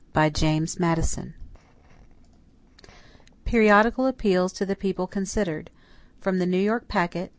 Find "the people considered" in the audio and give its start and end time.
4.65-5.69